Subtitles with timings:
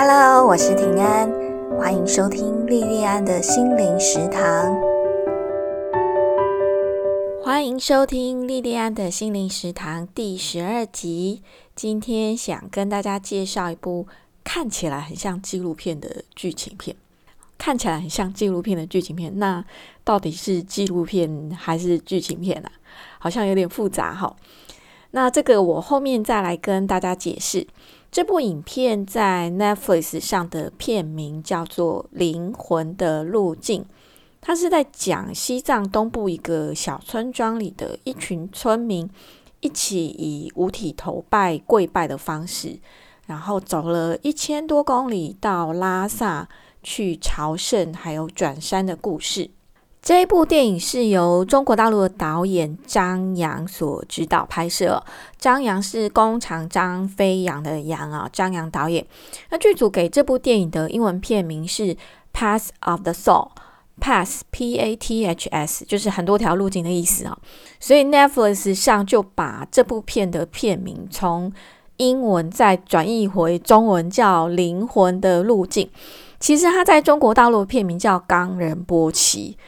[0.00, 1.28] Hello，我是平安，
[1.76, 4.78] 欢迎收听莉莉安的心灵食堂。
[7.42, 11.42] 欢迎收听莉莉安的心灵食堂第十二集。
[11.74, 14.06] 今天想跟大家介绍一部
[14.44, 16.94] 看起来很像纪录片的剧情片。
[17.58, 19.64] 看起来很像纪录片的剧情片，那
[20.04, 22.70] 到底是纪录片还是剧情片啊？
[23.18, 24.36] 好像有点复杂哈。
[25.10, 27.66] 那这个我后面再来跟大家解释。
[28.10, 33.82] 这部影片在 Netflix 上的片名叫做《灵魂的路径》，
[34.40, 39.08] 它是在讲西藏东部一个小村庄里的一群村民
[39.60, 42.80] 一起以五体投拜、跪拜的方式，
[43.26, 46.48] 然后走了一千多公里到拉萨
[46.82, 49.50] 去朝圣，还有转山的故事。
[50.08, 55.04] 这一部电影是由中国大陆的导演张扬所指导拍摄。
[55.36, 59.06] 张扬是工厂张飞扬的扬啊，张扬导演。
[59.50, 61.94] 那剧组给这部电影的英文片名是
[62.32, 63.50] 《Path of the Soul》
[64.00, 67.36] ，Path P A T H S 就是很多条路径的意思啊。
[67.78, 71.52] 所以 Netflix 上就把这部片的片名从
[71.98, 75.86] 英文再转译回中文，叫《灵魂的路径》。
[76.40, 79.58] 其实它在中国大陆的片名叫《冈仁波齐》。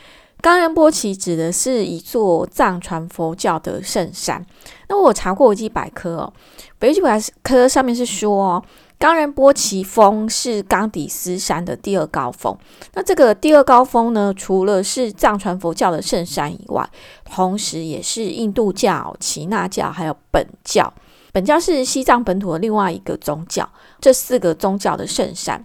[0.42, 4.44] 冈仁波齐指的是一座藏传佛教的圣山。
[4.88, 6.32] 那我查过维基百科哦，
[6.80, 8.62] 维基百科上面是说，
[8.98, 12.56] 冈仁波齐峰是冈底斯山的第二高峰。
[12.94, 16.88] 那这个第二高峰呢，除了是藏传佛教的圣山以外，
[17.24, 20.92] 同时也是印度教、耆那教还有本教。
[21.32, 23.68] 本教是西藏本土的另外一个宗教。
[24.00, 25.64] 这四个宗教的圣山，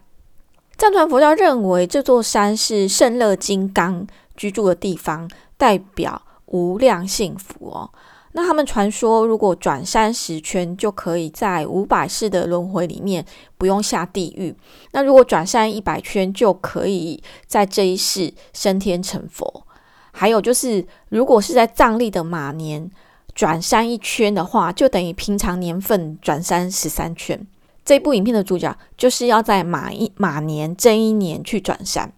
[0.78, 4.06] 藏传佛教认为这座山是圣乐金刚。
[4.36, 7.90] 居住的地方代表无量幸福哦。
[8.38, 13.26] 那他们传说，如果转山十圈，就可以在五百世的轮回里面
[13.58, 14.54] 不用下地狱；
[14.92, 19.66] 那如果转山一百圈，就可以在这一世升天成佛。
[20.12, 22.92] 还有就是，如果是在藏历的马年
[23.34, 27.48] 转山一圈的话，就等于平常年份转山十三圈。
[27.86, 32.12] 这部影片的主角就是要在马一马年这一年去转山。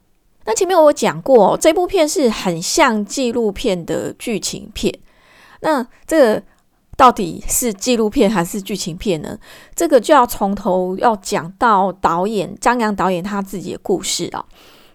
[0.47, 4.97] 那前面我讲过，这部片是很像纪录片的剧情片。
[5.59, 6.44] 那这个
[6.96, 9.38] 到底是纪录片还是剧情片呢？
[9.75, 14.46] 这个就要从头要讲到导演张扬导演他自己的故事啊。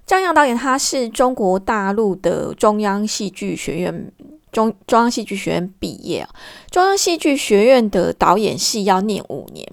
[0.06, 4.10] 张扬导演他是中国大陆的中央戏剧学院
[4.50, 6.30] 中中央戏剧学院毕业啊。
[6.70, 9.70] 中央戏剧学院的导演系要念五年。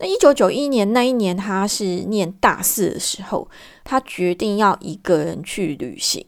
[0.00, 3.48] 那一九九一年那一年，他是念大四的时候，
[3.82, 6.24] 他决定要一个人去旅行，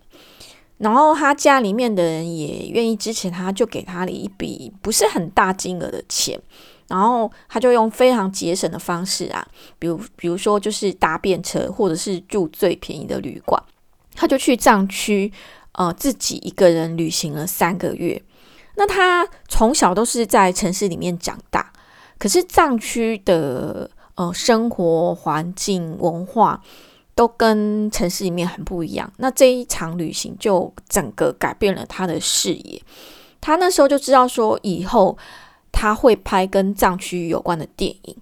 [0.79, 6.41] 然后他家里面的人也愿意支持他，就给他了一笔不是很大金额的钱，
[6.89, 9.47] 然后他就用非常节省的方式啊，
[9.79, 13.63] 比如比如说就是搭便车，或者是住最便宜的旅馆，
[14.17, 15.33] 他就去藏区，
[15.75, 18.21] 呃，自己一个人旅行了三个月。
[18.75, 21.73] 那他从小都是在城市里面长大。
[22.21, 26.63] 可是藏区的呃生活环境文化
[27.15, 29.11] 都跟城市里面很不一样。
[29.17, 32.81] 那这一场旅行就整个改变了他的视野。
[33.41, 35.17] 他那时候就知道说，以后
[35.73, 38.17] 他会拍跟藏区有关的电影。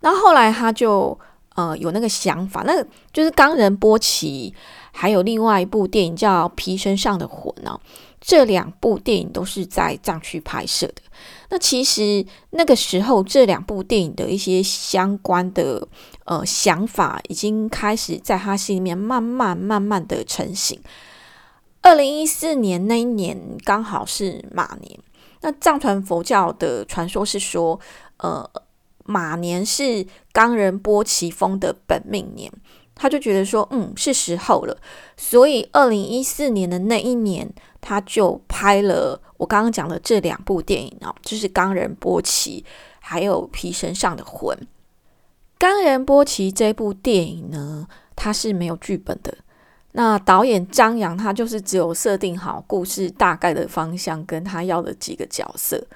[0.00, 1.18] 那后来他就
[1.56, 2.80] 呃有那个想法，那
[3.12, 4.54] 就是冈仁波齐，
[4.92, 7.80] 还有另外一部电影叫《皮身上的魂》呢。
[8.20, 11.02] 这两部电影都是在藏区拍摄的。
[11.50, 15.86] 那其实那个时候，这两部电影的一些相关的
[16.24, 20.80] 呃想法，已经开始在他心里面慢慢慢慢的成型。
[21.80, 24.98] 二零一四年那一年刚好是马年，
[25.40, 27.78] 那藏传佛教的传说是说，
[28.18, 28.48] 呃，
[29.04, 32.52] 马年是冈仁波齐峰的本命年。
[32.98, 34.76] 他就觉得说，嗯，是时候了，
[35.16, 37.48] 所以二零一四年的那一年，
[37.80, 42.60] 他就拍了我刚刚讲的这两部电影啊，就是《冈仁波齐》
[42.98, 44.54] 还有《皮身上的魂》。
[45.58, 47.86] 《冈仁波齐》这部电影呢，
[48.16, 49.32] 它是没有剧本的，
[49.92, 55.86] 那导演张扬他就是只有设定好故事大概的方向，跟他要的几个角色。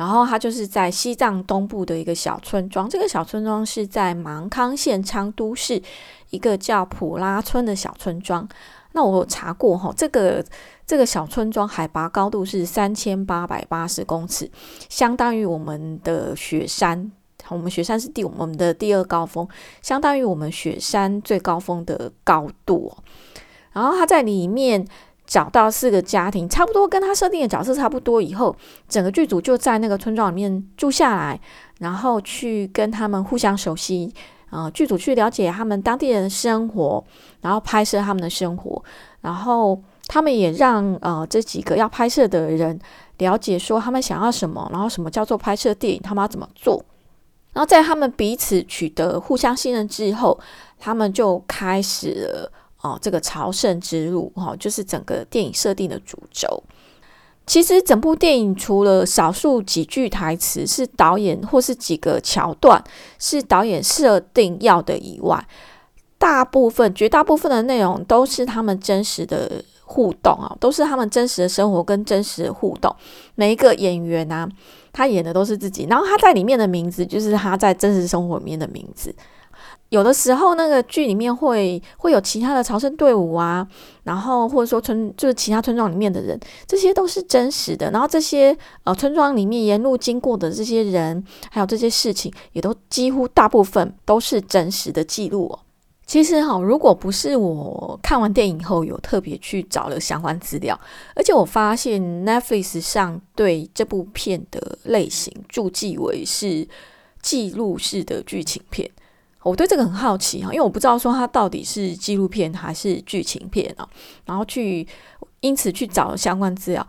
[0.00, 5.82] 然后他就是在西藏东部的一个小村庄，这个小村庄是在芒康县昌都市
[6.30, 8.48] 一个叫普拉村的小村庄。
[8.92, 10.42] 那我查过哈，这个
[10.86, 14.50] 这个小村庄海拔高度是三千八百八十公尺，
[14.88, 17.12] 相当于我们的雪山。
[17.48, 19.46] 我们雪山是第我们的第二高峰，
[19.82, 22.90] 相当于我们雪山最高峰的高度。
[23.72, 24.88] 然后他在里面。
[25.30, 28.20] 找到四个家庭，差不多跟他设定的角色差不多。
[28.20, 28.54] 以后
[28.88, 31.40] 整个剧组就在那个村庄里面住下来，
[31.78, 34.12] 然后去跟他们互相熟悉，
[34.50, 37.04] 呃剧组去了解他们当地人的生活，
[37.42, 38.82] 然后拍摄他们的生活，
[39.20, 42.76] 然后他们也让呃这几个要拍摄的人
[43.18, 46.84] 了解说他们想要什么，然后什么叫做拍摄电影，他们要怎么做。
[47.52, 50.36] 然后在他们彼此取得互相信任之后，
[50.76, 56.62] 他们就开始了 哦这个朝圣之路哈，就是整个电影设定的主轴。
[57.46, 62.82] 其实整部电影除了少数几句台词是导演或是几个桥段
[63.18, 65.44] 是导演设定要的以外，
[66.18, 72.94] 大部分绝大部分的内容都是他们真实的互动啊，都是他们真实的生活跟真实的互动。
[73.34, 74.48] 每一个演员啊。
[74.92, 79.14] 他演的都是自己，然后他在里面的名字就是他在真实生活里面的名字。
[79.90, 83.66] 有的时候那个剧里面会会有其他的朝圣队伍啊，
[84.04, 87.90] 然后或者说村就是其他村庄里面的人，这些都是真实的。
[87.90, 95.58] 然后这些呃村庄里面沿路经过的这些人，还有这些事情，也都几乎大部分都是真实的记录哦。
[96.06, 100.78] 其实哈，如果不是我看完电影后有特别去找了相关资料，
[101.14, 106.66] 而且我发现 Netflix 上对这部片的类型注记为是
[107.22, 108.90] 记录式的剧情片，
[109.42, 113.88] 我对这个很好奇哈，因为我不知道说它到底是纪录片还是剧情片哦，
[114.26, 114.86] 然后去
[115.40, 116.86] 因此去找相关资料。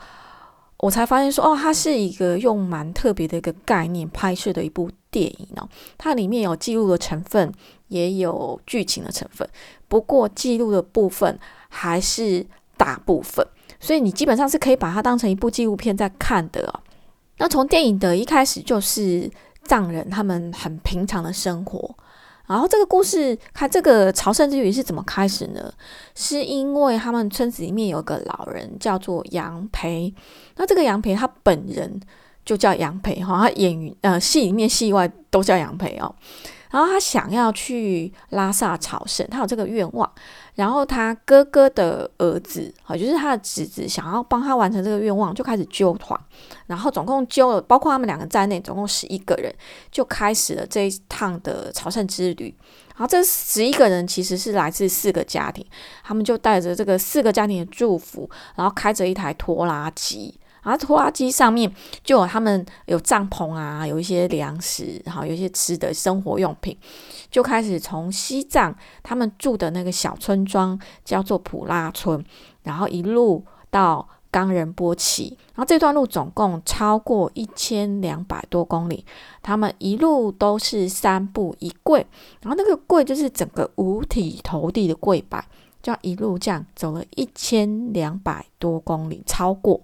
[0.77, 5.69] 我才发现说，哦，它是一个用蛮特别的一个概念拍摄的一部电影哦。
[5.97, 7.53] 它里面有记录的成分，
[7.87, 9.47] 也有剧情的成分。
[9.87, 11.39] 不过记录的部分
[11.69, 12.43] 还是
[12.77, 13.45] 大部分，
[13.79, 16.79] 所以你基本上是可以把它当成一部纪录片在看的哦。
[17.37, 19.29] 那从电影的一开始就是
[19.63, 21.95] 藏人他们很平常的生活。
[22.47, 25.71] 然后这个故事，看这个朝圣之旅是怎么开始呢？
[26.15, 30.13] 是因为他们村子里面有个老人叫做杨培，
[30.57, 31.99] 那这个杨培他本人
[32.43, 36.13] 就叫杨培哈，他演呃戏里面戏外都叫杨培哦。
[36.71, 40.11] 然后他想要去拉萨朝圣，他有这个愿望。
[40.55, 46.19] 然后他哥哥的儿子，好，就是他的侄子，想要帮他完成这个愿望，就开始揪团。
[46.67, 49.53] 然后总共揪了，包括他们两个在内，总共十一个人，
[49.91, 52.53] 就开始了这一趟的朝圣之旅。
[52.95, 55.65] 然后这十一个人其实是来自四个家庭，
[56.03, 60.37] 他们就带着这个四个家庭的祝福，然后开着一台拖拉机。
[60.63, 61.73] 然后拖拉机上面
[62.03, 66.77] 就有他们有帐篷啊，有一些粮食，然后有一些吃的生活用品，
[67.29, 72.23] 就开始从西藏他们住的那个小村庄叫做普拉村，
[72.63, 79.03] 然后一路到冈仁波齐，然后这段路总共超过一千两百多公里，
[79.41, 82.05] 他们一路都是三步一跪，
[82.41, 85.43] 然后那个跪就是整个五体投地的跪拜，
[85.81, 89.81] 就一路这样走了一千两百多公里，超过。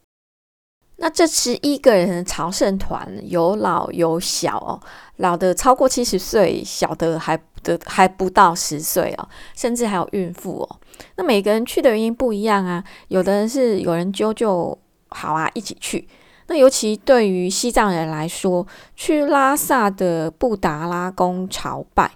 [0.99, 4.81] 那这十一个人的朝圣团有老有小哦，
[5.17, 10.79] 老的超过七十岁，小的还的还不到十岁哦，甚至还有孕妇哦。
[11.15, 14.75] 那每个人去的原因不一样啊，有的人是有人揪就
[15.09, 16.07] 好啊，一起去。
[16.47, 18.65] 那尤其对于西藏人来说，
[18.95, 22.09] 去拉萨的布达拉宫朝拜，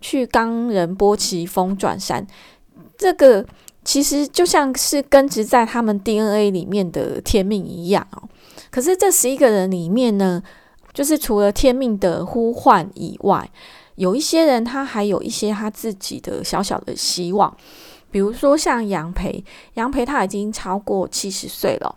[0.00, 2.26] 去冈仁波齐峰转山，
[2.96, 3.44] 这个。
[3.84, 8.22] 其实就像是根植在他们 DNA 里面的天命一样哦。
[8.70, 10.42] 可是这十一个人里面呢，
[10.92, 13.48] 就是除了天命的呼唤以外，
[13.96, 17.56] 有一些人他还有一些他自己的小小的希望。
[18.10, 21.96] 比如说像杨培，杨培他已经超过七十岁了，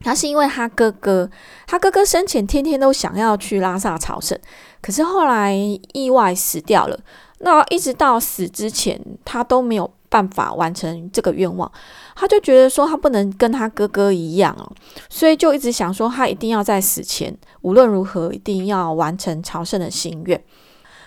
[0.00, 1.28] 他是因为他哥哥，
[1.66, 4.38] 他哥哥生前天天都想要去拉萨朝圣，
[4.80, 5.54] 可是后来
[5.92, 6.98] 意外死掉了。
[7.40, 9.92] 那一直到死之前，他都没有。
[10.10, 11.70] 办法完成这个愿望，
[12.14, 14.70] 他就觉得说他不能跟他哥哥一样哦，
[15.08, 20.42] 所以就一直想说他一定要在死前无论如何一定要完成朝圣的心愿。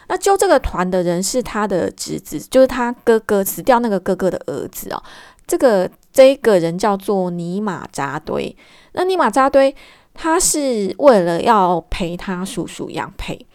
[0.07, 5.03] 那救这个团的人是他的侄子，就是他哥哥死掉那个哥哥的儿子哦。
[5.45, 8.55] 这个这个人叫做尼玛扎堆。
[8.93, 9.75] 那尼玛扎堆
[10.13, 13.45] 他是为了要陪他叔叔杨培，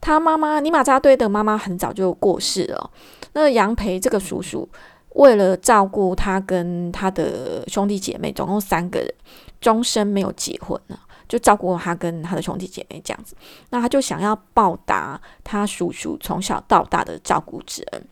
[0.00, 2.90] 他妈妈尼玛扎堆的妈妈很早就过世了。
[3.32, 4.68] 那杨培这个叔叔
[5.14, 9.14] 为了照顾他跟他的兄弟姐妹，总共三个人，
[9.60, 10.98] 终身没有结婚呢，
[11.28, 13.34] 就照顾他跟他的兄弟姐妹这样子。
[13.70, 18.04] 那他就想要报答他叔叔从小到大的照顾之恩，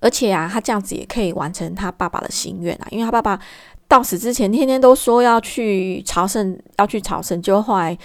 [0.00, 3.40] 而且啊，他这样子也可以完成他爸爸的心愿啊，因为他爸爸
[3.88, 7.98] 到死之前天天都说要去朝圣，要去朝圣，就后来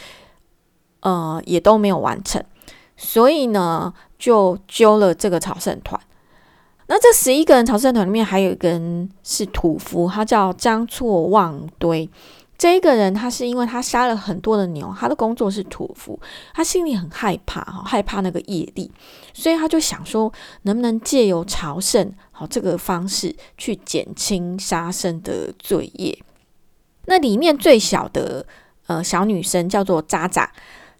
[1.02, 2.44] 呃也都没有完成，
[2.98, 3.94] 所以呢。
[4.18, 6.00] 就揪了这个朝圣团。
[6.88, 12.10] 那这十一个人朝圣团里面，还有一个人是屠夫，他叫张错旺堆。
[12.58, 16.18] 这一个人他是因为他杀了很多的牛，他的工作是屠夫，
[16.54, 18.90] 他心里很害怕哈，害怕那个业力，
[19.34, 26.18] 所以他就想说，能不能借由朝圣好这个方式去减轻杀生的罪业。
[27.08, 28.46] 那里面最小的
[28.88, 30.50] 呃小女生叫做渣渣。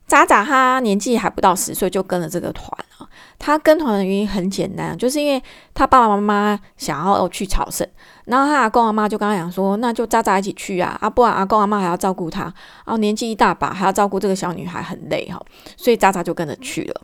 [0.08, 5.42] 渣渣他年纪还不到十岁就跟了这个团啊，他跟团的原因很简单，就是因为
[5.74, 7.88] 他爸爸妈妈想要去朝圣，
[8.26, 12.54] 然后他阿公阿妈就跟他讲说，那就渣渣一起去啊，啊不然阿公阿妈还要照顾他，然
[12.86, 15.40] 后年纪一大把还要照顾这个小女孩很累哈，
[15.78, 17.02] 所以渣渣就跟着去了。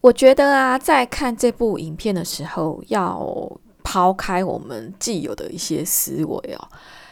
[0.00, 3.50] 我觉得啊，在看这部影片的时候，要
[3.82, 6.68] 抛开我们既有的一些思维哦，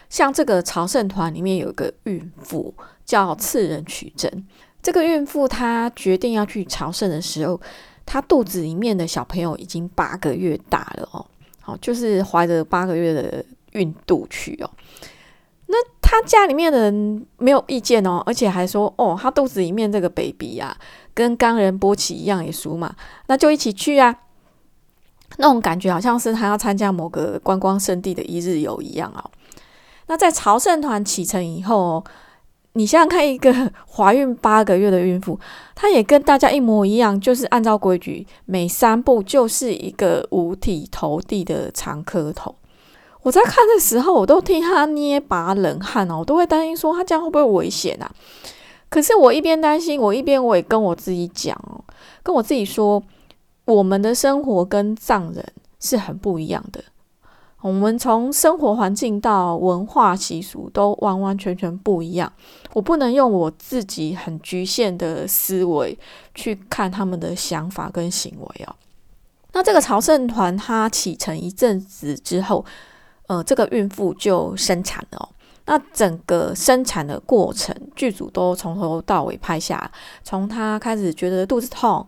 [0.08, 4.46] 像这个朝圣团里面有一个孕妇叫次人取真。
[4.82, 7.60] 这个孕妇她决定要去朝圣的时候，
[8.06, 11.26] 他肚子里面的小朋友已经八个月大了哦，
[11.60, 14.70] 好，就是怀着八个月的孕肚去哦。
[15.66, 20.74] 那他家里面的人没有意见哦，而且还说哦，他肚子里面这个 baby 啊，
[21.12, 22.94] 跟冈仁波齐一样也熟嘛，
[23.26, 24.16] 那就一起去啊。
[25.38, 29.30] 那种感觉好像是他要参加某个观光圣地的一日游一样哦。
[30.06, 32.04] 那在朝圣团启程以后。
[32.76, 33.50] 你想想看，一个
[33.90, 35.40] 怀孕八个月的孕妇，
[35.74, 42.54] 她也跟大家一模一样，就是按照规矩，每三步就是一个五体投地的长磕头。
[43.22, 48.12] 我在看的时候，我都替她捏把冷汗哦，我都会担心说她这样会不会危险啊？
[48.90, 51.82] 可是我一边担心，我一边我也跟我自己讲哦，
[52.22, 53.02] 跟我自己说，
[53.64, 55.44] 我们的生活跟藏人
[55.80, 56.84] 是很不一样的。
[57.62, 62.32] 我们从生活环境到文化习俗都完完全全不一样。
[62.74, 65.98] 我不能用我自己很局限的思维
[66.34, 68.74] 去看他们的想法跟行为哦。
[69.52, 72.64] 那这个朝圣团它启程一阵子之后，
[73.26, 75.28] 呃，这个孕妇就生产了。
[75.64, 79.90] 那整个生产的过程，剧组都从头到尾拍下，
[80.22, 82.06] 从她开始觉得肚子痛。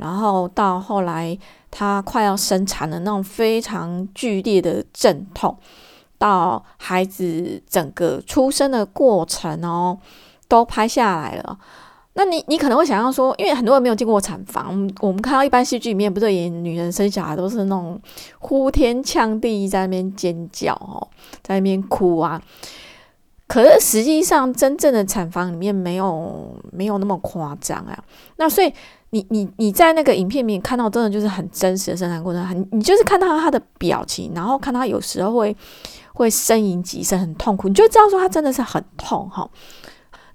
[0.00, 1.38] 然后到后来，
[1.70, 5.54] 她快要生产的那种非常剧烈的阵痛，
[6.16, 9.98] 到孩子整个出生的过程哦，
[10.48, 11.58] 都拍下来了。
[12.14, 18.00] 那你你可能会想要说，因为很多人没有进过产房，我们看到一般戏剧里面，不是演女人生小孩都是那种
[18.40, 21.06] 呼天抢地在那边尖叫哦，
[21.42, 22.42] 在那边哭啊。
[23.50, 27.98] 可是实际上，真正的产房里面没有没有那么夸张啊。
[28.36, 28.72] 那所以。
[29.12, 35.56] 你你你在那个影片里面看到，真的就是很真实的生产过程，很你就是看到他的表情，然后看他有时候会
[36.12, 39.50] 会呻吟几声，很痛苦，你就知道说他真的是很痛哈。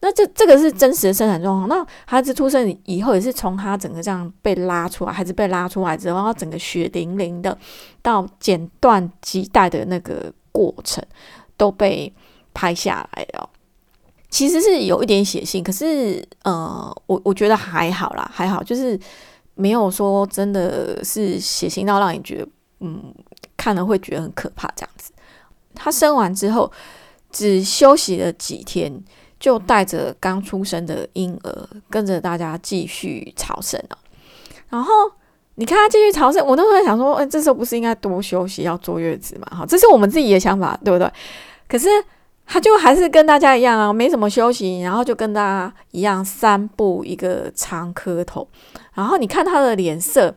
[0.01, 1.69] 那这这个是真实的生产状况。
[1.69, 7.57] 那孩子出生以后，也是从他整个这样被拉出来，孩子被拉出来之后，然后整个血淋淋的
[8.01, 11.01] 到剪断脐带的那个过程
[11.55, 12.13] 都被
[12.55, 13.47] 拍下来了。
[14.27, 18.99] 其实是有一点血腥，可是呃，我我觉得还好啦，还好，就是
[19.53, 22.47] 没有说真的是血腥到让你觉得
[22.81, 23.13] 嗯
[23.55, 25.13] 看了会觉得很可怕这样子。
[25.73, 26.69] 他生完之后
[27.31, 28.91] 只休息了几天，
[29.39, 33.97] 就带着刚出生的婴儿跟着大家继续朝圣了。
[34.67, 34.91] 然后
[35.53, 39.59] 你看他继续朝圣，我都会想说，哎，这时候不是应该多休息，要坐月子嘛？
[39.59, 41.09] 哈，这是我们自己的想法，对不对？
[41.69, 41.87] 可是。
[42.45, 48.47] 他就还是跟大家一样啊，没什么休息，然后就跟大家一样三步一个长磕头，
[48.93, 50.33] 然后你看他的脸色，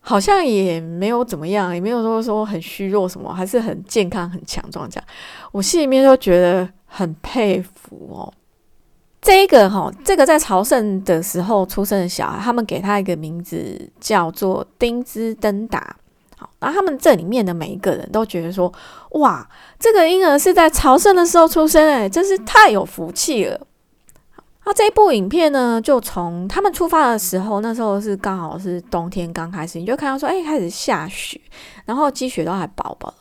[0.00, 5.06] 好像也没有怎么样，也没有说说很虚弱什么，还是很健康很强壮这样。
[5.52, 8.32] 我心里面就觉得很佩服哦。
[9.20, 15.96] 这个哈，这个在朝圣的时候出生的小孩，他们给他一个名字叫做丁兹登达。
[16.62, 18.72] 然后他们这里面的每一个人都觉得说
[19.18, 19.46] ：“哇，
[19.80, 23.66] 这个婴儿是在朝圣的时候出生，哎，真是太有福气了。”
[24.64, 31.40] 那这一部影片呢，就从他们出发的时候，那时候是刚好是冬天刚开始，你就看到说：“哎，开始下雪，
[31.84, 33.14] 然后积雪都还薄薄的。”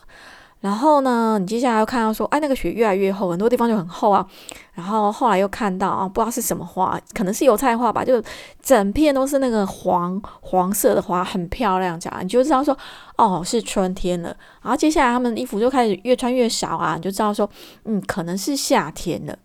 [0.62, 4.26] 然后呢，你接下来又看到说，哎，那个雪越来越厚，很多地方就很厚啊。
[4.74, 8.24] 然后后来又看到啊，不知道是什么花，可能是油菜花吧，就
[8.62, 12.78] 整片都是那个黄黄色的花，很漂亮，这样你就知道说，
[13.18, 14.30] 哦，是春天了。
[14.62, 17.50] 然后接下来他们衣服就开始越穿越少啊，你就知道说，
[17.86, 19.36] 嗯，可能是夏天了。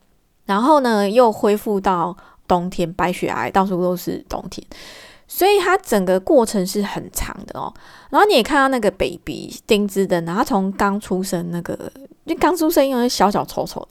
[0.45, 2.15] 然后呢，又恢复到
[2.47, 4.65] 冬天，白雪皑，到处都是冬天。
[5.29, 7.73] 所以它整个过程是很长的哦，
[8.11, 11.77] 然后你也看到那个 baby 丁兹的，然后从刚出生那个，
[12.25, 13.89] 就刚出生因为小小丑丑的，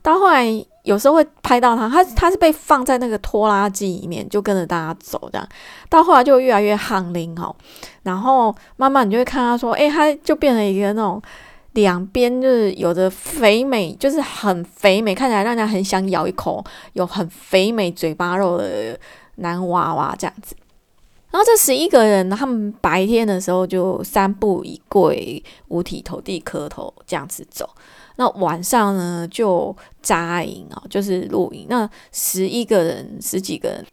[0.00, 0.46] 到后来
[0.84, 5.46] 有时候会拍到他，他他是被放在那个拖拉机里面，就跟着大家走这样，
[5.90, 7.54] 到后来就越来越憨灵哦，
[8.04, 11.20] 然后慢慢你就会看到说，哎，他就变成一个那种
[11.72, 18.98] 两边就是有着肥美，就是很肥美，看起来让人很想咬一口，有很肥美嘴巴肉的
[19.36, 20.56] 男娃娃这样子。
[21.30, 27.68] 然后这十一个人，他们白天的时候就三步一跪，五体投地磕头这样子走。
[28.16, 31.66] 那晚上呢，就扎营啊，就是露营。
[31.68, 33.86] 那十一个人，十几个人。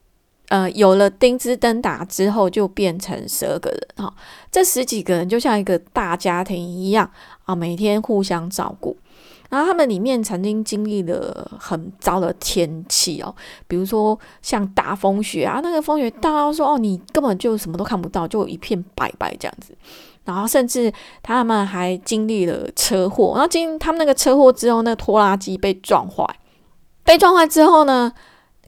[0.49, 4.13] 呃，有了丁兹登达之后，就变成十二个人哈。
[4.49, 7.11] 这十几个人就像一个大家庭一样
[7.43, 8.95] 啊，每天互相照顾。
[9.49, 13.33] 然后他们里面曾经经历了很糟的天气哦，
[13.67, 19.75] 比如说像大风雪啊，那个风雪大到说哦，你根本就什么都看不到，就一片白白这样子。
[20.25, 20.91] 然后甚至
[21.23, 26.25] 他们还经历了车祸，然后经他们那个车祸之后，那拖拉机被撞坏，
[27.05, 28.11] 被撞坏之后呢？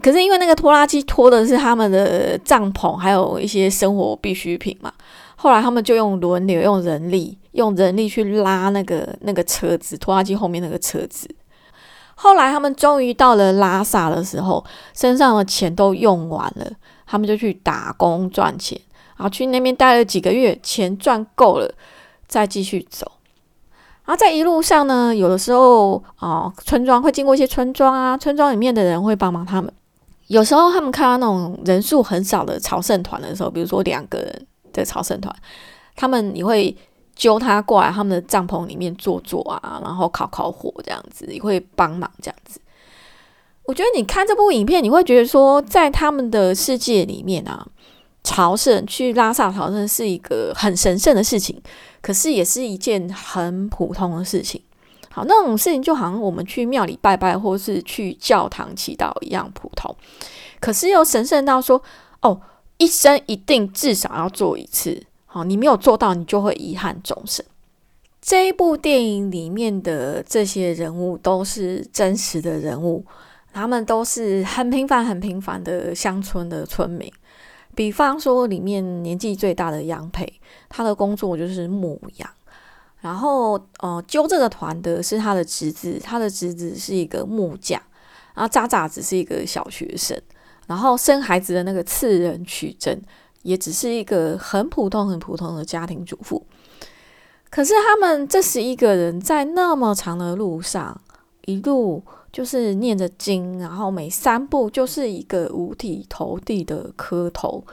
[0.01, 4.93] 可是因为那个拖拉机拖的是他们的帐篷，还有一些生活必需品嘛。
[5.41, 11.33] 后来他们就用轮流用人力，用人力去拉那个那个车子，拖拉机后面那个车子。
[12.15, 14.61] 后来他们终于到了拉萨的时候，
[14.93, 16.69] 身上的钱都用完了，
[17.07, 18.77] 他们就去打工赚钱，
[19.15, 21.73] 然后去那边待了几个月，钱赚够了，
[22.27, 23.09] 再继续走。
[24.03, 29.73] 然后在一路上呢，有的时候啊，村庄会经过一些村庄啊，村庄里面的人会帮忙他们。
[30.27, 35.33] 有时候他们看到那种人数很少的朝圣团的时候，比如说两个人的朝圣团，
[35.95, 36.75] 他们也会
[37.15, 42.59] 揪他过来他们的帐篷里面坐坐啊，然后烤烤火这样子，也会帮忙这样子。
[43.65, 47.67] 我觉得你看这部影片，你会觉得说，在他们的世界里面啊，
[48.23, 51.61] 朝圣去拉萨朝圣是一个很神圣的事情，
[52.01, 54.59] 可是也是一件很普通的事情。
[55.11, 59.95] 好，那种事情就好像我们去庙里拜拜，或是去教堂祈祷一样普通，
[60.59, 61.81] 可是又神圣到说，
[62.21, 62.39] 哦，
[62.79, 65.03] 一生一定至少要做一次。
[65.27, 67.45] 好，你没有做到，你就会遗憾终生。
[68.21, 73.05] 这一部电影里面的这些人物都是真实的人物，
[73.53, 77.11] 他们都是很平凡、很平凡的乡村的村民。
[77.75, 82.29] 比方说，里面年纪最大的杨培，他的工作就是牧羊。
[83.01, 87.81] 然后，呃，揪这个团的是他的侄子，他的侄子是一个木匠，
[88.35, 90.19] 然后渣渣只是一个小学生，
[90.69, 93.01] 然后生孩子的那个次人取真
[93.41, 96.45] 也只是一个很普通、很普通的家庭主妇。
[97.49, 101.01] 可是他们这十一个人在那么长的路上，
[101.45, 107.63] 一路就是念着经，然后每三步就是一个五体投地的磕头。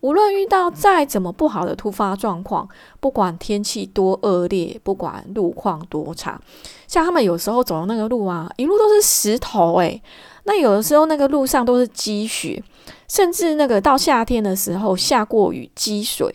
[0.00, 2.68] 无论遇到再怎么不好的突发状况，
[3.00, 6.40] 不管天气多恶劣，不管路况多差，
[6.86, 10.02] 像他们有时候走的那个路啊，一路都是石头诶，
[10.44, 12.62] 那有的时候那个路上都是积雪，
[13.08, 16.34] 甚至那个到夏天的时候下过雨积水，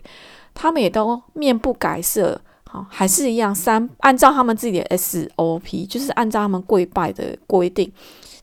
[0.54, 7.92] 他们也都面不改色，好，还是一样三按照他们自己的 SOP，就是按照他们跪拜的规定，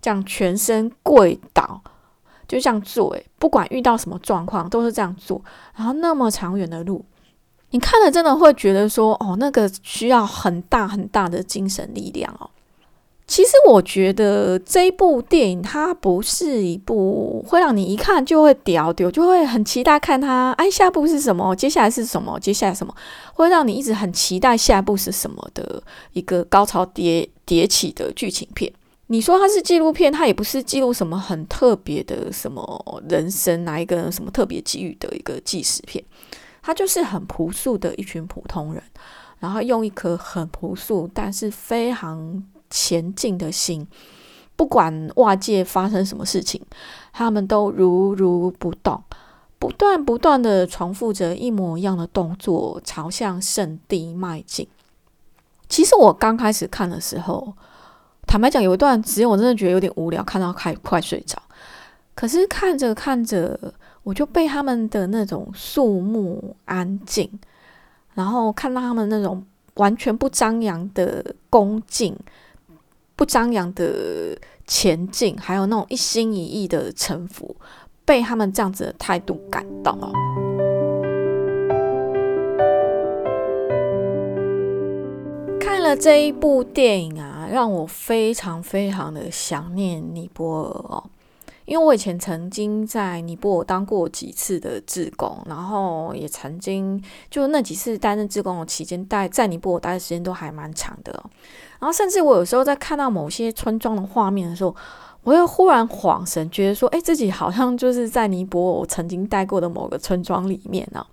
[0.00, 1.80] 这样全身跪倒。
[2.52, 5.40] 就这样做，诶，不管遇到什么状况都是这样做。
[5.74, 7.02] 然后那么长远的路，
[7.70, 12.50] 你看了真的会觉得说，哦，那个需要很大很大的精神力量哦。
[13.26, 21.56] 其实我觉得这一部电影它不是一部会让你一看就会屌屌，就会很期待看它，哎，下部是什么？
[21.56, 22.38] 接下来是什么？
[22.38, 22.94] 接下来什么？
[23.32, 28.70] 会让你一直很期待下一部是什么的一个高潮迭迭起的剧情片。
[29.12, 36.02] 你说它是纪录片，它也不是记录什么很特别的什么人生，哪一个什么特别机遇的一个纪实片，
[36.62, 38.82] 它就是很朴素的一群普通人，
[39.38, 43.86] 然后用一颗很朴素但是非常前进的心，
[44.56, 46.62] 不管外界发生什么事情，
[47.12, 48.98] 他们都如如不动，
[49.58, 54.66] 不断不断的重复着一模一样的动作，朝向圣地迈进。
[55.68, 57.52] 其实我刚开始看的时候。
[58.32, 61.36] 坦白讲，有一段时间我真的觉得有点无聊，看到快快睡着。
[62.14, 67.30] 可是看着看着，我就被他们的那种肃穆安静，
[68.14, 72.16] 然后看到他们那种完全不张扬的恭敬、
[73.16, 74.34] 不张扬的
[74.66, 77.54] 前进，还有那种一心一意的臣服，
[78.06, 80.10] 被他们这样子的态度感动哦。
[85.60, 87.31] 看了这一部电影啊。
[87.52, 91.04] 让我非常非常的想念尼泊尔哦，
[91.66, 101.12] 因为我以前曾经在尼泊尔当过几次的志工，然后也曾经就那几次担任志工的期间，待在尼泊尔待的时间都还蛮长的。
[101.78, 104.74] 然后甚至我有时候在看到某些村庄的画面的时候，
[105.22, 111.06] 我又忽然恍神，觉得说，哎，自己好像就是在尼泊尔曾经待过的某个村庄里面呢。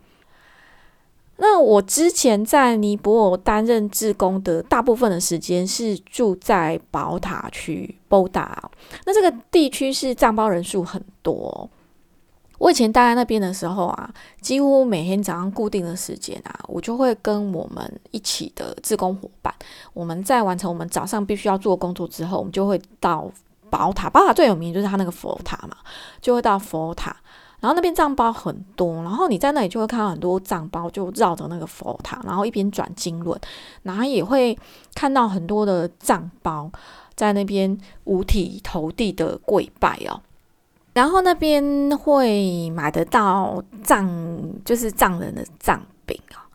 [1.41, 8.49] 那我之前在尼泊尔担任志工的大部分的时间是住在宝塔区 （Boda）。
[9.05, 11.69] 那这个地区是藏包人数很多。
[12.57, 19.53] 我以前待在那边的时候啊，几乎每天早上固定的时间啊，我就会跟我们一起的志工伙伴，
[19.93, 23.31] 我们在完成我们早上必须要做工作之后，我们就会到
[23.69, 24.09] 宝塔。
[24.09, 25.77] 宝塔最有名就是它那个佛塔嘛，
[26.19, 27.15] 就会到佛塔。
[27.59, 33.39] 然后那边藏包很多，然后你在那里就会看到很多藏包，就绕着那个佛塔，然后一边转经轮，
[33.83, 34.57] 然后也会
[34.95, 36.71] 看到很多的藏包
[37.15, 40.21] 在那边五体投地的跪拜哦。
[40.93, 44.07] 然后那边会买得到藏，
[44.65, 46.47] 就是藏人的藏饼啊。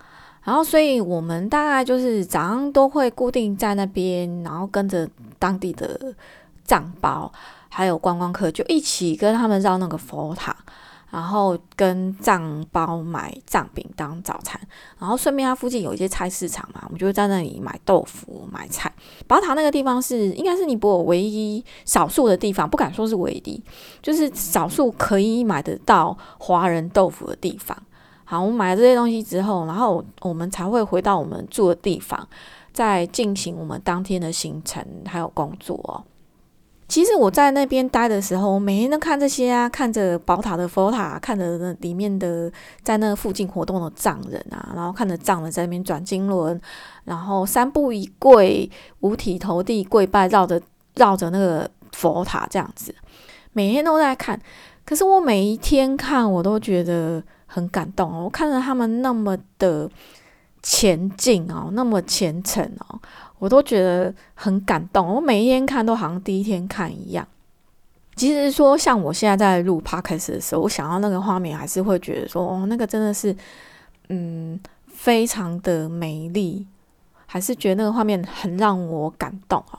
[0.42, 6.14] 然后所以我们大概就是早上都会固定在那边，然后跟着当地的
[6.64, 7.30] 藏包
[7.68, 10.54] 还有观光客，就一起跟他们绕那个佛塔。
[11.14, 14.60] 然后跟藏包买藏饼当早餐，
[14.98, 18.92] 然后顺便它附近有一些菜市场嘛，我们就在那里买豆腐、买菜。
[19.28, 23.62] 宝塔那个地方是应该是尼泊尔唯一少数的地方，不敢说是唯一，
[24.02, 27.80] 就是少数可以买得到华人豆腐的地方。
[28.24, 32.26] 好，我们买了这些东西之后，然后我们才会回到我们住的地方，
[32.72, 36.04] 再进行我们当天的行程还有工作。
[36.86, 46.60] 其实我在那边待的时候，我每天都看这些啊，看着宝塔的佛塔，看着那里面的在那附近活动的藏人啊，然后看着藏人在那边转经轮，
[47.04, 48.70] 然后三步一跪，
[49.00, 50.60] 五体投地跪拜，绕着
[50.96, 52.94] 绕着那个佛塔这样子，
[53.52, 54.38] 每天都在看。
[54.84, 59.90] 可是我每一天看，我都觉得很感动哦，我看着他们那么的
[60.62, 63.00] 前进哦，那么虔诚哦。
[63.44, 67.28] 我都觉得很感动，我每一天看都好像第一天看一样。
[68.16, 73.36] 其实说像我现在在录 podcast 的时候，我想到那个画面，还是会觉得说，哦，那个真的是，
[74.08, 76.66] 嗯，非常的美丽，
[77.26, 79.78] 还是觉得那个画面很让我感动哦。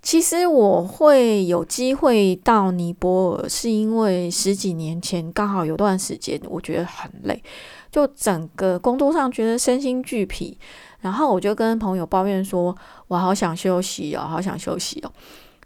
[0.00, 7.42] 其实我会有机会到尼泊尔，是因为十几年前刚好有段时间，我觉得很累，
[7.90, 10.56] 就整个工作上觉得身心俱疲。
[11.02, 12.74] 然后我就跟朋友抱怨说
[13.08, 15.12] ：“我好想休息哦，好想休息哦。”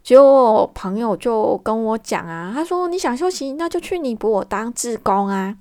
[0.02, 5.56] 结果朋友就跟我讲啊，他说：“你想休息，那就去尼泊尔当志工啊。”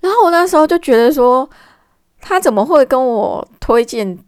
[0.00, 1.48] 然后我那时候就觉得说，
[2.20, 4.18] 他怎么会跟我推荐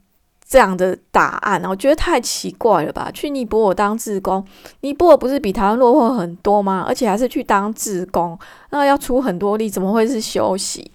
[0.49, 1.69] 这样的答案呢？
[1.69, 3.11] 我觉得太奇怪了吧？
[3.13, 4.43] 去尼泊尔当志工，
[4.81, 6.85] 尼泊尔不是比台湾落后很多吗？
[6.87, 8.39] 而且还是去当志工，
[8.71, 10.91] 那要出很多力，怎么会是休息？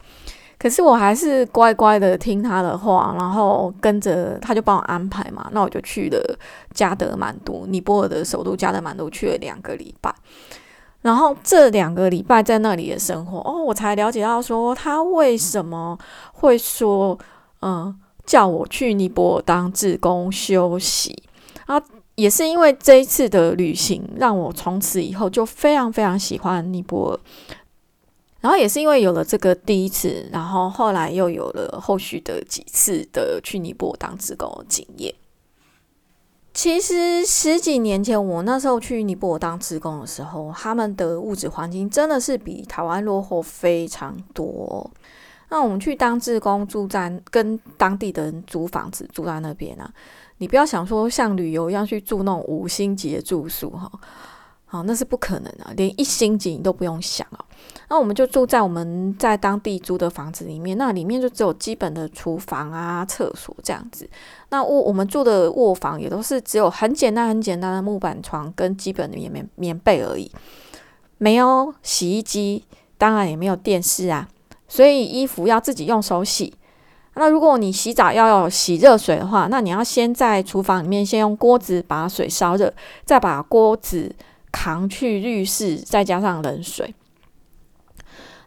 [0.62, 5.50] 可是我还是乖乖的听他的话，然后跟着他就帮我安排嘛。
[5.54, 6.38] 那我就去了
[6.72, 10.14] 加德满都，尼泊尔的首都加德满都，去了两个礼拜。
[11.02, 15.98] 然后这两个礼拜在那里的生活，哦，我才了解到说他为什么
[16.34, 17.18] 会说，
[17.64, 21.24] 嗯，叫我去尼泊尔当志工休息
[21.66, 21.82] 啊，
[22.14, 27.20] 也是因为这一次的旅行，让我从此以后就非常非常喜欢尼泊尔。
[28.42, 35.14] 然后也是因为有了这个第一次，然后后来又有了后续的几次的去尼泊尔当职工的经验。
[36.54, 44.90] 其实十几年前我那时候去尼泊尔当职工的时候，他们的物质环境真的是比台湾落后非常多。
[45.50, 49.94] 那我们去当志工，住在跟当地的人租房子，住在那边啊，
[50.40, 53.92] 你不要想说像旅游一样去住那种五星级的住宿哈。
[54.72, 57.44] 好，那是不可能的，连一星级你都不用想哦。
[57.90, 64.10] 那我们就住在我们在当地租的房子里面，那里面就只有基本的厨房啊、厕所这样子。
[64.48, 70.32] 那卧我们住的卧房也都是只有很简单、很简单的木板床跟基本的棉棉棉被而已，
[71.18, 72.64] 没有洗衣机，
[72.98, 74.26] 当然也没有电视啊，
[74.70, 76.54] 所以衣服要自己用手洗。
[77.16, 84.16] 那如果你洗澡要洗热水的话，那你要先在厨房里面先用锅子把水烧热，再把锅子。
[84.62, 86.94] 扛去浴室，再加上冷水。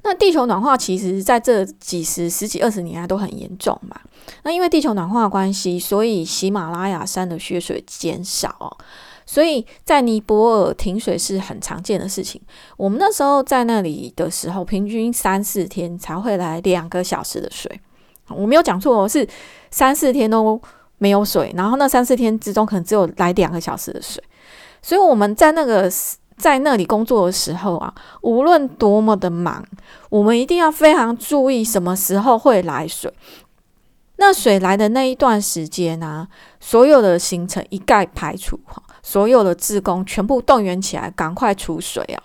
[0.04, 4.00] 那地球暖化其实在这几十、十几、二十年来都很严重嘛。
[4.44, 8.78] 那因为地球暖化关系，所以喜马拉雅山的雪水减少，
[9.26, 12.40] 所以在尼泊尔停水是很常见的事情。
[12.76, 17.80] 我们那时候在那里的时候，平均三四天才会来两个小时的水。
[18.28, 19.26] 我没有讲错，是
[19.72, 20.62] 三四天都
[20.98, 24.22] 没有水，然后那三四天之中可能只有来两个小时的水。
[24.84, 25.90] 所以我们在那个
[26.36, 29.64] 在那里工作的时候啊，无论多么的忙，
[30.10, 33.10] 我们一定要非常注意什么时候会来水。
[34.16, 36.28] 那水来的那一段时间呢，
[36.60, 42.22] 所有的行程一概排除哈，所有的职工全部动员起来，赶快出水啊。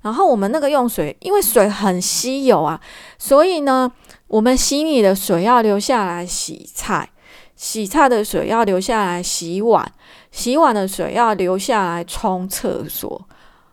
[0.00, 2.80] 然后我们那个用水，因为水很稀有啊，
[3.18, 3.92] 所以呢，
[4.28, 7.10] 我们洗米的水要留下来洗菜，
[7.54, 9.92] 洗菜的水要留下来洗碗，
[10.32, 13.22] 洗碗的水要留下来冲厕所。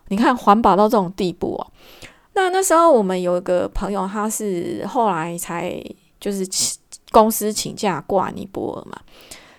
[0.09, 1.65] 你看环保到这种地步哦。
[2.33, 5.83] 那那时候我们有一个朋友，他是后来才
[6.19, 6.79] 就是请
[7.11, 8.97] 公司请假过尼泊尔嘛，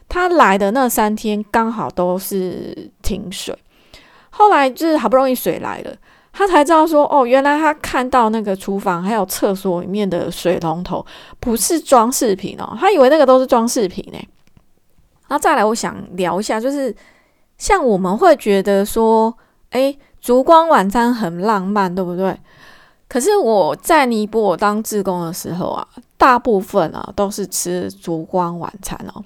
[0.09, 3.57] 他来的那三天刚好都是停水，
[4.31, 5.95] 后来就是好不容易水来了。
[6.33, 11.05] 他才知道说，哦，原来他看到那个厨房还有厕所里面的水龙头
[11.41, 14.19] 不是装饰品哦，他以为那个都是装饰品呢。
[15.31, 16.93] 然后再来，我想聊一下，就是
[17.57, 19.33] 像我们会觉得说，
[19.71, 22.37] 诶，烛光晚餐很浪漫，对不对？
[23.07, 29.23] 可是我在尼泊尔当志工的时候啊，大部分啊都是吃烛光晚餐哦，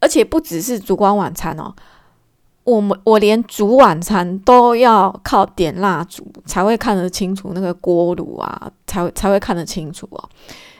[0.00, 1.74] 而且不只是烛光晚餐哦。
[2.64, 10.28] 我们我连煮晚餐都要靠点蜡烛才会看得清楚那个锅炉啊，才才会看得清楚哦。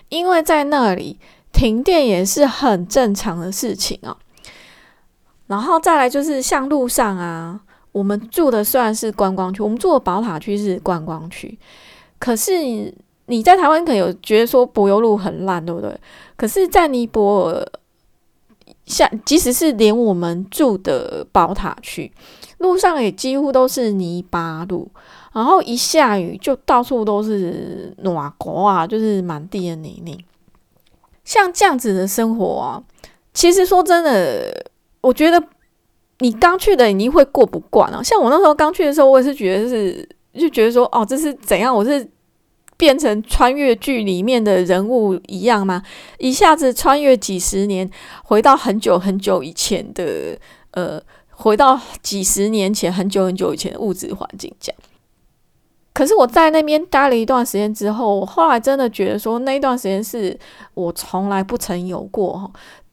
[0.09, 1.19] 因为在那里
[1.53, 4.17] 停电也是很正常的事情哦。
[5.51, 7.61] 然后再来就是像路上啊，
[7.91, 11.59] 我们住的虽然是观光区，我们住的宝塔区是观光区，
[12.21, 12.53] 可是
[13.27, 15.93] 你在台湾可能有觉得说柏油路很烂，对不对？
[16.37, 17.67] 可是，在尼泊尔。
[18.87, 22.11] 像即使是连我们住的宝塔区，
[22.59, 24.91] 路上也几乎都是泥巴路，
[25.33, 30.19] 然后一下雨就到处都是暖国啊，就是满地的泥泞。
[31.25, 32.83] 像这样子的生活啊，
[33.33, 34.70] 其实说真的，
[35.01, 35.43] 我觉得
[36.21, 38.03] 你刚去的你会过不惯啊。
[38.03, 41.75] 像我那时候刚去的时候，我也是觉得是就觉得说，哦，这是怎样？
[41.75, 42.11] 我是。
[42.77, 45.83] 变成穿越剧里面的人物一样吗？
[46.17, 47.91] 一下子穿越几十年，
[48.25, 50.39] 回到很久很久以前的，
[50.71, 54.81] 呃，回到几十年前很久很久以前的物质环境这样。
[55.93, 60.35] 可是我在那边待了一段时间之后，我后来真的觉得说，那一段时间是
[60.73, 62.51] 我从来不曾有过，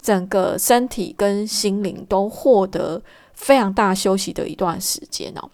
[0.07, 3.01] 整个身体跟心灵都获得
[3.33, 5.49] 非常大休息的一段时间哦。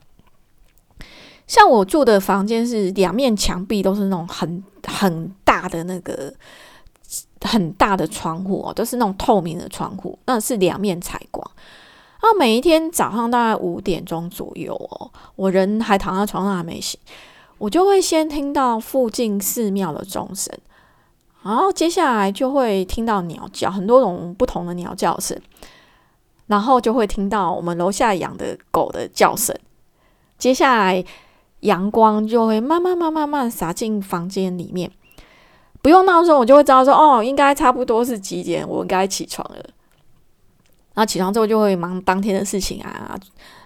[1.48, 6.32] 像我住的房间是两面墙壁都是那种很很大的那个
[7.42, 11.44] 很大的窗户哦，都是那种透明的窗户，那是两面采光。
[12.22, 17.00] 然后每一天早上大概五点钟左右哦，我人还躺在床上还没醒，
[17.58, 20.56] 我就会先听到附近寺庙的钟声，
[21.44, 25.40] 然后接下来就会听到鸟叫，很多种不同的鸟叫声，
[26.48, 29.56] 然后就会听到我们楼下养的狗的叫声，
[30.38, 31.04] 接下来。
[31.64, 34.92] 阳光就会慢慢、慢、慢慢洒进房间里面，
[35.82, 39.56] 不用闹钟，我就会知道说，哦，应该差不多是几点，我应该起床了。
[40.94, 43.18] 然后起床之后就会忙当天的事情啊，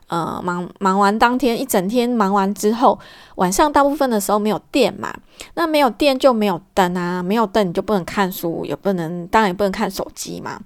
[0.07, 2.97] 呃，忙忙完当天一整天，忙完之后，
[3.35, 5.13] 晚上大部分的时候没有电嘛，
[5.53, 10.59] 那没有电就没有灯啊，没有灯你就不能看书，也不能，当然也不能看手机嘛。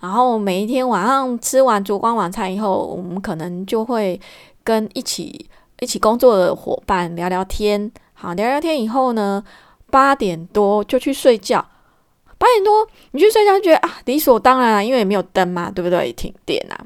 [0.00, 4.20] 然后每一天晚上吃完烛光晚餐以后，我们可能就会
[4.64, 5.46] 跟一起。
[5.82, 9.42] 一起工作的伙伴聊聊天，好聊聊天以后呢，
[9.90, 11.66] 八点多就去睡觉。
[12.36, 16.12] 八点多你去睡觉，觉得啊理所当然啊，因为也没有灯嘛，对不对？
[16.12, 16.76] 停电啊。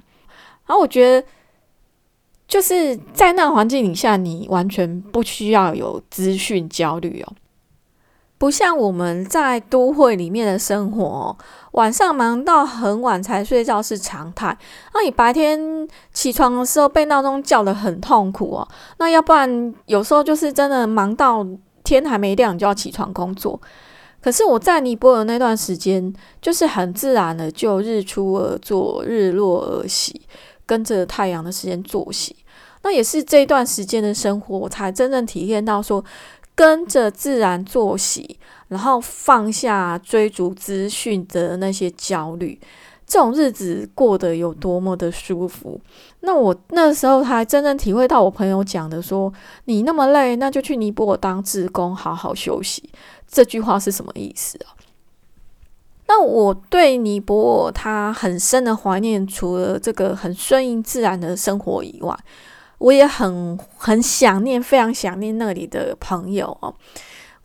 [0.64, 1.26] 然后我觉得
[2.46, 7.33] 就是在那个环境底下，你完全不需要有资讯焦虑哦。
[8.37, 11.35] 不像我们在都会里面的生活，
[11.72, 14.57] 晚上忙到很晚才睡觉是常态。
[14.92, 18.68] 那你白天起床的时候被闹钟叫得很痛苦哦。
[18.98, 21.46] 那要不然有时候就是真的忙到
[21.85, 23.59] 天还没亮就要起床工作。
[24.20, 30.20] 可是我在尼泊尔那段时间，就是很自然的就日出而作，日落而息，
[30.66, 32.37] 跟着太阳的时间作息。
[32.83, 36.05] 那也是这段时间的生活，我才真正体验到说。
[36.57, 42.57] 跟着自然作息，然后放下追逐资讯的那些焦虑，
[43.05, 45.81] 这种日子过得有多么的舒服。
[46.20, 49.33] 那我那时候才真正体会到我朋友讲的说
[49.66, 52.88] ：“你那么累，那就去尼泊尔当志工，好好休息。”
[53.27, 54.79] 这句话是什么意思啊？
[56.06, 62.16] 那我对尼泊尔他很深的怀念，除了这个很顺应自然的生活以外。
[62.78, 66.74] 我也很很想念，非常想念那里的朋友哦。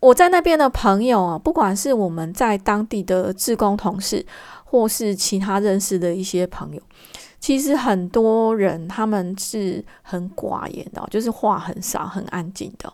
[0.01, 4.25] 我在那边的朋友啊，不管是我们在当地的志工同事，
[4.65, 6.81] 或是其他认识的一些朋友，
[7.39, 12.91] 其实很多人他们是很寡言的，就是话很少、很安静的。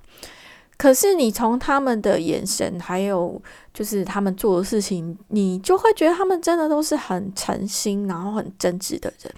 [0.78, 3.42] 可是你从他们的眼神，还有
[3.74, 9.34] 就是他们做的事情，你就会觉得他们真的都是很诚心，然后很真挚的人。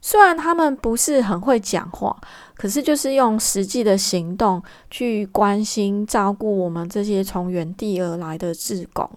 [0.00, 2.16] 虽然他们不是很会讲话，
[2.56, 9.10] 可是就是用实际的行动去关心、照顾我们这些从原地而来的志工。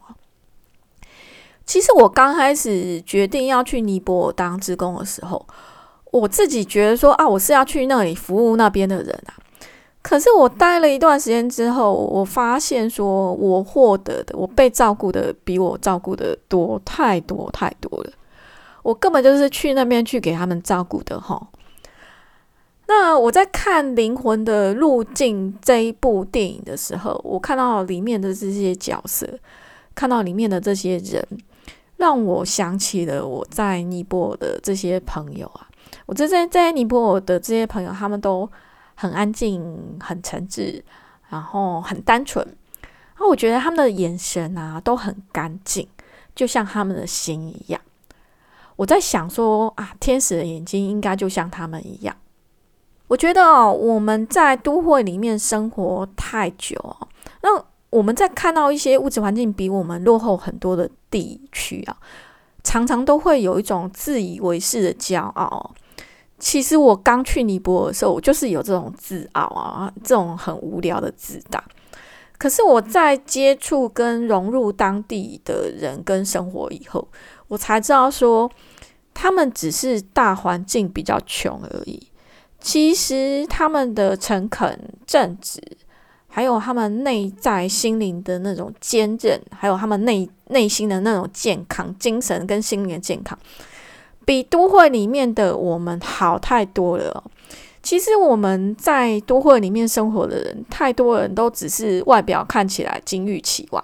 [1.65, 5.47] 其实我刚开始决定要去尼泊尔当志工的时候，
[6.11, 9.39] 我自己觉得说啊，我是要去那里服务那边的人啊。
[10.03, 18.11] 可是我待了一段时间之后，我发现说我获得的，我被照顾的比我照顾的多太多太多了。
[18.83, 21.47] 我根本就是去那边去给他们照顾的哈。
[22.85, 29.25] 那我在看《灵魂的路径》这一部电影的时候，我看到里面的这些角色，
[29.95, 31.25] 看到里面的这些人，
[31.95, 35.69] 让我想起了我在尼泊尔的这些朋友啊。
[36.05, 38.47] 我这在在尼泊尔的这些朋友，他们都。
[38.95, 40.81] 很安静，很诚挚，
[41.29, 42.45] 然后很单纯。
[42.45, 45.87] 然后我觉得他们的眼神啊都很干净，
[46.35, 47.79] 就像他们的心一样。
[48.75, 52.15] 我在想说啊，天使的眼睛应该就像他们一样。
[53.07, 57.07] 我觉得哦，我们在都会里面生活太久哦，
[57.41, 61.95] 那我们在看到一些物质环境比我们落后很多的地区啊，
[62.63, 65.75] 常常都会有一种自以为是的骄傲。
[66.43, 71.63] 其实我刚去尼泊尔的时候，我就是有这种自傲啊，这种很无聊的自大。
[72.37, 77.07] 可是我在接触跟融入当地的人跟生活以后，
[77.47, 78.51] 我才知道说，
[79.13, 82.09] 他们只是大环境比较穷而已。
[82.59, 84.77] 其实他们的诚恳、
[85.07, 85.61] 正直，
[86.27, 93.39] 还有他们内在心灵的那种坚韧，还有他们内内心的那种健康、精神跟心灵的健康。
[94.25, 97.23] 比都会里面的我们好太多了。
[97.81, 103.83] 其实我们在都会里面生活的人，太多人都只是外表看起来金玉其外，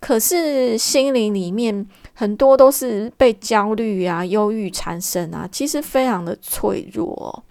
[0.00, 7.42] 可是心灵里面很多都是被焦虑啊、忧郁缠身啊，其实非常的脆弱。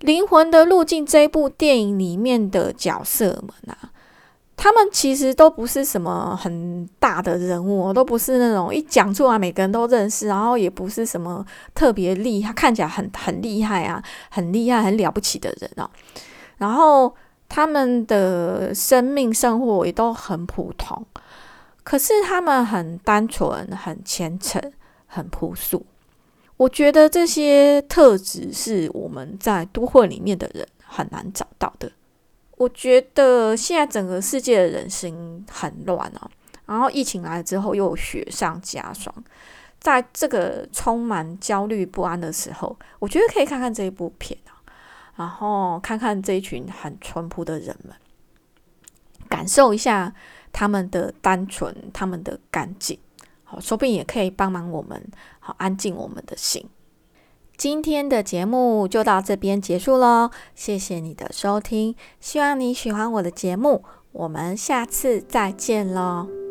[0.00, 3.90] 灵魂的路径这部电影里面的角色们啊。
[4.56, 15.88] 他们其实都不是什么很大的人物，都不是那种一讲出来每个人都认识，然后也不是什么特别厉害，看起来很很厉害啊，很厉害、很了不起的人哦。
[16.56, 17.14] 然后
[17.48, 21.04] 他们的生命生活也都很普通，
[21.84, 24.72] 可是他们很单纯、很虔诚、
[25.06, 25.84] 很朴素。
[26.56, 31.92] 我觉得这些特质是我们在都会里面的人很难找到的。
[32.56, 36.30] 我觉得现在整个世界的人心很乱啊，
[36.64, 39.14] 然后疫情来了之后又雪上加霜，
[39.78, 44.56] 在这个充满焦虑不安的时候，我觉得可以看看这一部片啊，
[45.16, 47.94] 然后看看这一群很淳朴的人们，
[49.28, 50.14] 感受一下
[50.50, 52.98] 他们的单纯，他们的干净，
[53.44, 55.06] 好，说不定也可以帮忙我们，
[55.40, 56.66] 好安静我们的心。
[57.56, 66.45] 今天的节目就到这边结束喽，谢谢你的收听，希望你喜欢我的节目，我们下次再见喽。